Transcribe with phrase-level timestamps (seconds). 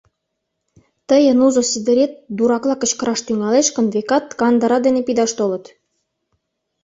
[1.09, 5.65] Тыйын узо Сидырет дуракла кычкыраш тӱҥалеш гын, векат, кандыра дене пидаш толыт...